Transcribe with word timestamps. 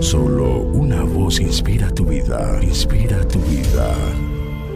Solo 0.00 0.60
una 0.60 1.02
voz 1.02 1.40
inspira 1.40 1.90
tu 1.90 2.04
vida, 2.04 2.58
inspira 2.62 3.26
tu 3.28 3.38
vida. 3.40 3.94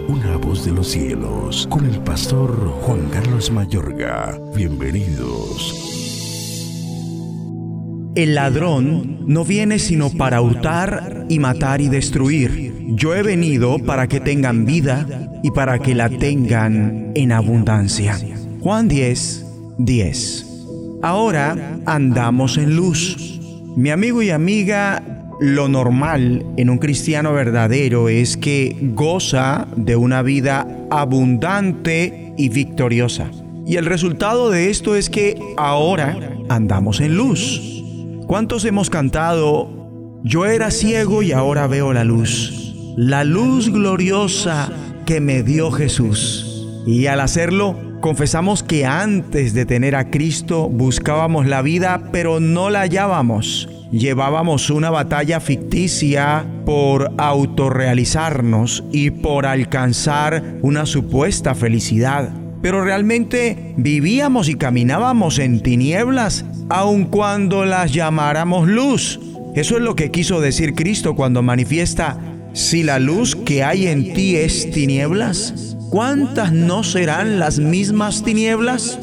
Una 0.08 0.36
voz 0.36 0.64
de 0.64 0.72
los 0.72 0.88
cielos, 0.88 1.66
con 1.70 1.84
el 1.84 1.98
pastor 2.00 2.52
Juan 2.82 3.08
Carlos 3.10 3.50
Mayorga. 3.50 4.38
Bienvenidos. 4.54 5.90
El 8.14 8.34
ladrón 8.34 9.24
no 9.26 9.44
viene 9.44 9.78
sino 9.78 10.10
para 10.10 10.40
hurtar 10.40 11.26
y 11.28 11.38
matar 11.38 11.80
y 11.80 11.88
destruir. 11.88 12.74
Yo 12.96 13.14
he 13.14 13.22
venido 13.22 13.78
para 13.78 14.08
que 14.08 14.20
tengan 14.20 14.64
vida 14.64 15.06
y 15.42 15.50
para 15.50 15.78
que 15.78 15.94
la 15.94 16.08
tengan 16.08 17.12
en 17.14 17.32
abundancia. 17.32 18.18
Juan 18.60 18.88
10, 18.88 19.46
10. 19.78 20.46
Ahora 21.02 21.78
andamos 21.86 22.58
en 22.58 22.76
luz. 22.76 23.39
Mi 23.76 23.90
amigo 23.90 24.20
y 24.20 24.30
amiga, 24.30 25.02
lo 25.40 25.68
normal 25.68 26.44
en 26.56 26.70
un 26.70 26.78
cristiano 26.78 27.32
verdadero 27.32 28.08
es 28.08 28.36
que 28.36 28.76
goza 28.94 29.68
de 29.76 29.94
una 29.94 30.22
vida 30.22 30.66
abundante 30.90 32.34
y 32.36 32.48
victoriosa. 32.48 33.30
Y 33.66 33.76
el 33.76 33.86
resultado 33.86 34.50
de 34.50 34.70
esto 34.70 34.96
es 34.96 35.08
que 35.08 35.40
ahora 35.56 36.18
andamos 36.48 37.00
en 37.00 37.16
luz. 37.16 37.82
¿Cuántos 38.26 38.64
hemos 38.64 38.90
cantado, 38.90 40.20
yo 40.24 40.46
era 40.46 40.70
ciego 40.72 41.22
y 41.22 41.30
ahora 41.30 41.68
veo 41.68 41.92
la 41.92 42.04
luz? 42.04 42.74
La 42.96 43.22
luz 43.22 43.70
gloriosa 43.70 44.72
que 45.06 45.20
me 45.20 45.44
dio 45.44 45.70
Jesús. 45.70 46.66
Y 46.86 47.06
al 47.06 47.20
hacerlo, 47.20 47.89
confesamos 48.00 48.62
que 48.62 48.86
antes 48.86 49.54
de 49.54 49.66
tener 49.66 49.94
a 49.94 50.10
Cristo 50.10 50.68
buscábamos 50.68 51.46
la 51.46 51.62
vida, 51.62 52.08
pero 52.12 52.40
no 52.40 52.70
la 52.70 52.80
hallábamos. 52.80 53.68
Llevábamos 53.92 54.70
una 54.70 54.90
batalla 54.90 55.40
ficticia 55.40 56.46
por 56.64 57.12
autorrealizarnos 57.18 58.84
y 58.92 59.10
por 59.10 59.46
alcanzar 59.46 60.58
una 60.62 60.86
supuesta 60.86 61.54
felicidad. 61.54 62.30
Pero 62.62 62.84
realmente 62.84 63.74
vivíamos 63.76 64.48
y 64.48 64.54
caminábamos 64.54 65.38
en 65.38 65.60
tinieblas, 65.60 66.44
aun 66.68 67.04
cuando 67.04 67.64
las 67.64 67.92
llamáramos 67.92 68.68
luz. 68.68 69.18
Eso 69.54 69.76
es 69.76 69.82
lo 69.82 69.96
que 69.96 70.10
quiso 70.10 70.40
decir 70.40 70.74
Cristo 70.74 71.16
cuando 71.16 71.42
manifiesta, 71.42 72.18
si 72.52 72.82
la 72.82 72.98
luz 72.98 73.34
que 73.34 73.64
hay 73.64 73.86
en 73.86 74.12
ti 74.12 74.36
es 74.36 74.70
tinieblas, 74.70 75.76
¿cuántas 75.90 76.52
no 76.52 76.84
serán 76.84 77.38
las 77.38 77.58
mismas 77.58 78.22
tinieblas? 78.22 78.98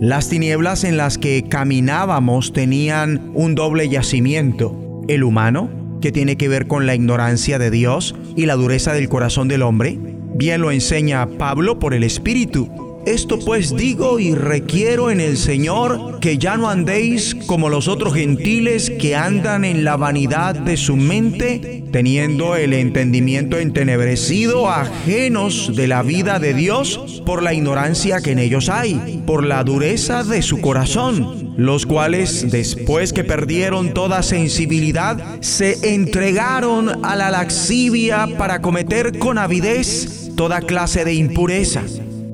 Las 0.00 0.28
tinieblas 0.28 0.84
en 0.84 0.96
las 0.96 1.18
que 1.18 1.44
caminábamos 1.48 2.52
tenían 2.52 3.32
un 3.34 3.56
doble 3.56 3.88
yacimiento, 3.88 5.02
el 5.08 5.24
humano, 5.24 5.68
que 6.00 6.12
tiene 6.12 6.36
que 6.36 6.48
ver 6.48 6.68
con 6.68 6.86
la 6.86 6.94
ignorancia 6.94 7.58
de 7.58 7.72
Dios 7.72 8.14
y 8.36 8.46
la 8.46 8.54
dureza 8.54 8.92
del 8.92 9.08
corazón 9.08 9.48
del 9.48 9.62
hombre. 9.62 9.98
Bien 10.34 10.60
lo 10.60 10.70
enseña 10.70 11.26
Pablo 11.26 11.80
por 11.80 11.92
el 11.92 12.04
Espíritu, 12.04 12.70
esto 13.08 13.38
pues 13.38 13.74
digo 13.74 14.18
y 14.18 14.34
requiero 14.34 15.10
en 15.10 15.20
el 15.20 15.38
Señor 15.38 16.20
que 16.20 16.36
ya 16.36 16.58
no 16.58 16.68
andéis 16.68 17.34
como 17.46 17.70
los 17.70 17.88
otros 17.88 18.12
gentiles 18.12 18.90
que 18.90 19.16
andan 19.16 19.64
en 19.64 19.82
la 19.82 19.96
vanidad 19.96 20.54
de 20.54 20.76
su 20.76 20.94
mente, 20.94 21.77
teniendo 21.90 22.56
el 22.56 22.72
entendimiento 22.72 23.58
entenebrecido, 23.58 24.68
ajenos 24.68 25.72
de 25.74 25.86
la 25.86 26.02
vida 26.02 26.38
de 26.38 26.54
Dios 26.54 27.22
por 27.24 27.42
la 27.42 27.54
ignorancia 27.54 28.20
que 28.20 28.32
en 28.32 28.38
ellos 28.38 28.68
hay, 28.68 29.22
por 29.26 29.44
la 29.44 29.64
dureza 29.64 30.24
de 30.24 30.42
su 30.42 30.60
corazón, 30.60 31.54
los 31.56 31.86
cuales 31.86 32.50
después 32.50 33.12
que 33.12 33.24
perdieron 33.24 33.94
toda 33.94 34.22
sensibilidad, 34.22 35.40
se 35.40 35.94
entregaron 35.94 37.04
a 37.04 37.16
la 37.16 37.30
laxivia 37.30 38.28
para 38.38 38.60
cometer 38.60 39.18
con 39.18 39.38
avidez 39.38 40.30
toda 40.36 40.60
clase 40.60 41.04
de 41.04 41.14
impureza 41.14 41.82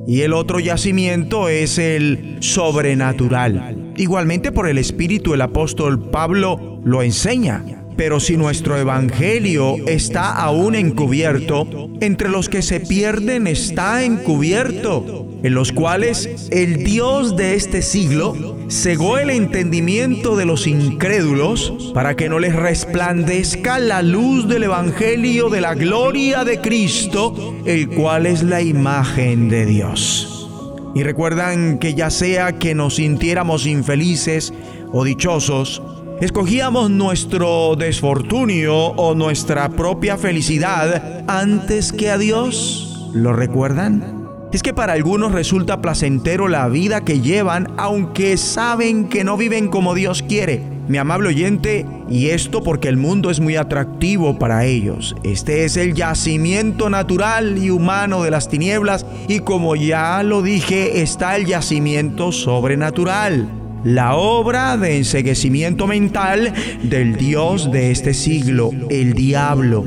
y 0.07 0.21
el 0.21 0.33
otro 0.33 0.61
yacimiento 0.61 1.49
es 1.49 1.79
el 1.79 2.37
sobrenatural. 2.41 3.93
Igualmente 3.97 4.53
por 4.53 4.69
el 4.69 4.79
Espíritu 4.79 5.35
el 5.35 5.41
apóstol 5.41 6.11
Pablo 6.11 6.81
lo 6.85 7.03
enseña. 7.03 7.84
Pero 7.97 8.19
si 8.21 8.37
nuestro 8.37 8.77
Evangelio 8.77 9.77
está 9.87 10.35
aún 10.37 10.75
encubierto, 10.75 11.91
entre 12.01 12.29
los 12.29 12.49
que 12.49 12.63
se 12.63 12.81
pierden 12.81 13.47
está 13.47 14.05
encubierto, 14.05 15.29
en 15.43 15.55
los 15.55 15.73
cuales 15.73 16.49
el 16.51 16.85
Dios 16.85 17.37
de 17.37 17.55
este 17.55 17.83
siglo 17.83 18.57
cegó 18.69 19.19
el 19.19 19.31
entendimiento 19.31 20.37
de 20.37 20.47
los 20.47 20.67
incrédulos 20.67 21.93
para 21.95 22.17
que 22.17 22.29
no 22.29 22.39
les 22.39 22.57
resplandezca 22.57 23.79
la 23.79 24.03
luz 24.03 24.49
del 24.49 24.65
Evangelio 24.65 25.51
de 25.51 25.61
la 25.61 25.75
gloria 25.75 26.45
de 26.45 26.61
Cristo, 26.61 27.55
el 27.65 27.89
cual 27.91 28.27
es 28.27 28.43
la 28.43 28.63
imagen 28.63 29.49
de 29.49 29.67
Dios. 29.67 30.51
Y 30.95 31.03
recuerdan 31.03 31.79
que 31.79 31.95
ya 31.95 32.09
sea 32.09 32.59
que 32.59 32.75
nos 32.75 32.97
sintiéramos 32.97 33.67
infelices 33.67 34.55
o 34.93 35.05
dichosos, 35.05 35.83
Escogíamos 36.21 36.91
nuestro 36.91 37.75
desfortunio 37.75 38.75
o 38.77 39.17
nuestra 39.17 39.69
propia 39.71 40.17
felicidad 40.17 41.25
antes 41.27 41.93
que 41.93 42.09
a 42.09 42.19
Dios. 42.19 43.11
¿Lo 43.13 43.33
recuerdan? 43.33 44.29
Es 44.53 44.63
que 44.63 44.73
para 44.73 44.93
algunos 44.93 45.33
resulta 45.33 45.83
placentero 45.83 46.47
la 46.47 46.69
vida 46.69 47.01
que 47.01 47.21
llevan 47.21 47.67
aunque 47.77 48.37
saben 48.37 49.09
que 49.09 49.25
no 49.25 49.37
viven 49.37 49.67
como 49.67 49.93
Dios 49.95 50.23
quiere. 50.23 50.63
Mi 50.87 50.99
amable 50.99 51.31
oyente, 51.31 51.85
y 52.09 52.29
esto 52.29 52.63
porque 52.63 52.89
el 52.89 52.97
mundo 52.97 53.31
es 53.31 53.41
muy 53.41 53.57
atractivo 53.57 54.39
para 54.39 54.65
ellos. 54.67 55.17
Este 55.25 55.65
es 55.65 55.77
el 55.77 55.95
yacimiento 55.95 56.91
natural 56.91 57.59
y 57.59 57.71
humano 57.71 58.23
de 58.23 58.31
las 58.31 58.49
tinieblas 58.49 59.05
y 59.27 59.41
como 59.41 59.75
ya 59.75 60.23
lo 60.23 60.43
dije, 60.43 61.03
está 61.03 61.35
el 61.35 61.47
yacimiento 61.47 62.31
sobrenatural 62.31 63.64
la 63.85 64.17
obra 64.17 64.77
de 64.79 64.97
enseguecimiento 64.97 65.87
mental 65.87 66.53
del 66.83 67.17
Dios 67.17 67.71
de 67.71 67.91
este 67.91 68.15
siglo, 68.15 68.71
el 68.89 69.13
diablo. 69.13 69.85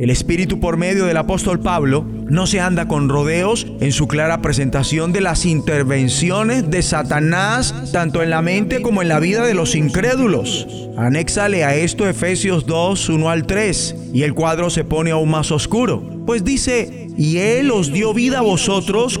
El 0.00 0.10
Espíritu 0.10 0.58
por 0.58 0.76
medio 0.76 1.06
del 1.06 1.16
apóstol 1.16 1.60
Pablo 1.60 2.04
no 2.28 2.48
se 2.48 2.60
anda 2.60 2.88
con 2.88 3.08
rodeos 3.08 3.68
en 3.80 3.92
su 3.92 4.08
clara 4.08 4.42
presentación 4.42 5.12
de 5.12 5.20
las 5.20 5.46
intervenciones 5.46 6.68
de 6.68 6.82
Satanás 6.82 7.92
tanto 7.92 8.20
en 8.20 8.30
la 8.30 8.42
mente 8.42 8.82
como 8.82 9.02
en 9.02 9.08
la 9.08 9.20
vida 9.20 9.46
de 9.46 9.54
los 9.54 9.76
incrédulos. 9.76 10.66
Anéxale 10.96 11.62
a 11.62 11.76
esto 11.76 12.08
Efesios 12.08 12.66
2, 12.66 13.10
1 13.10 13.30
al 13.30 13.46
3 13.46 13.96
y 14.12 14.24
el 14.24 14.34
cuadro 14.34 14.70
se 14.70 14.82
pone 14.82 15.12
aún 15.12 15.30
más 15.30 15.52
oscuro, 15.52 16.02
pues 16.26 16.42
dice, 16.42 17.08
y 17.16 17.38
Él 17.38 17.70
os 17.70 17.92
dio 17.92 18.12
vida 18.12 18.38
a 18.38 18.42
vosotros 18.42 19.20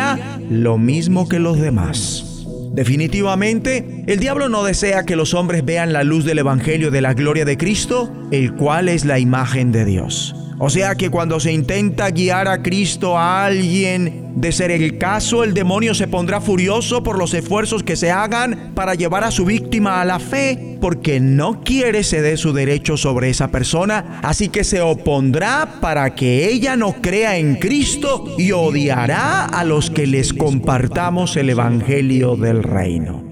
lo 0.49 0.77
mismo 0.77 1.27
que 1.27 1.39
los 1.39 1.59
demás. 1.59 2.25
Definitivamente, 2.73 4.05
el 4.07 4.19
diablo 4.19 4.47
no 4.47 4.63
desea 4.63 5.03
que 5.03 5.17
los 5.17 5.33
hombres 5.33 5.65
vean 5.65 5.91
la 5.91 6.03
luz 6.03 6.23
del 6.23 6.39
Evangelio 6.39 6.89
de 6.89 7.01
la 7.01 7.13
gloria 7.13 7.43
de 7.43 7.57
Cristo, 7.57 8.11
el 8.31 8.53
cual 8.53 8.87
es 8.87 9.03
la 9.03 9.19
imagen 9.19 9.71
de 9.71 9.83
Dios. 9.83 10.35
O 10.63 10.69
sea 10.69 10.93
que 10.93 11.09
cuando 11.09 11.39
se 11.39 11.51
intenta 11.51 12.11
guiar 12.11 12.47
a 12.47 12.61
Cristo 12.61 13.17
a 13.17 13.45
alguien, 13.45 14.33
de 14.35 14.51
ser 14.51 14.69
el 14.69 14.99
caso, 14.99 15.43
el 15.43 15.55
demonio 15.55 15.95
se 15.95 16.07
pondrá 16.07 16.39
furioso 16.39 17.01
por 17.01 17.17
los 17.17 17.33
esfuerzos 17.33 17.81
que 17.81 17.95
se 17.95 18.11
hagan 18.11 18.71
para 18.75 18.93
llevar 18.93 19.23
a 19.23 19.31
su 19.31 19.43
víctima 19.43 20.01
a 20.01 20.05
la 20.05 20.19
fe, 20.19 20.77
porque 20.79 21.19
no 21.19 21.61
quiere 21.63 22.03
ceder 22.03 22.37
su 22.37 22.53
derecho 22.53 22.95
sobre 22.95 23.31
esa 23.31 23.47
persona, 23.47 24.19
así 24.21 24.49
que 24.49 24.63
se 24.63 24.81
opondrá 24.81 25.79
para 25.81 26.13
que 26.13 26.49
ella 26.49 26.75
no 26.75 26.93
crea 27.01 27.37
en 27.37 27.55
Cristo 27.55 28.35
y 28.37 28.51
odiará 28.51 29.45
a 29.45 29.63
los 29.63 29.89
que 29.89 30.05
les 30.05 30.31
compartamos 30.31 31.37
el 31.37 31.49
Evangelio 31.49 32.35
del 32.35 32.61
Reino. 32.61 33.23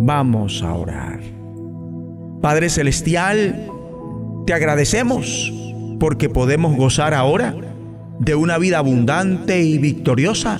Vamos 0.00 0.64
a 0.64 0.74
orar. 0.74 1.20
Padre 2.42 2.70
Celestial, 2.70 3.68
te 4.46 4.52
agradecemos 4.52 5.52
porque 6.00 6.28
podemos 6.28 6.76
gozar 6.76 7.14
ahora 7.14 7.54
de 8.18 8.34
una 8.34 8.58
vida 8.58 8.78
abundante 8.78 9.62
y 9.62 9.78
victoriosa 9.78 10.58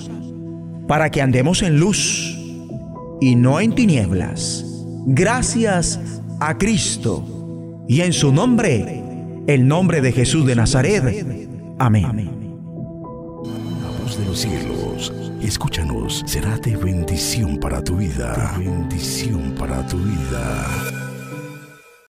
para 0.87 1.09
que 1.09 1.21
andemos 1.21 1.63
en 1.63 1.79
luz 1.79 2.37
y 3.19 3.35
no 3.35 3.59
en 3.59 3.73
tinieblas. 3.73 4.65
Gracias 5.07 5.99
a 6.39 6.57
Cristo 6.57 7.25
y 7.87 8.01
en 8.01 8.13
su 8.13 8.31
nombre, 8.31 9.03
el 9.47 9.67
nombre 9.67 10.01
de 10.01 10.11
Jesús 10.11 10.45
de 10.45 10.55
Nazaret. 10.55 11.03
Amén. 11.79 12.03
La 12.03 14.03
voz 14.03 14.17
de 14.17 14.25
los 14.25 14.39
cielos, 14.39 15.11
escúchanos, 15.41 16.23
será 16.27 16.57
de 16.59 16.77
bendición 16.77 17.57
para 17.57 17.83
tu 17.83 17.97
vida. 17.97 18.55
Bendición 18.59 19.55
para 19.57 19.85
tu 19.87 19.97
vida. 19.97 21.00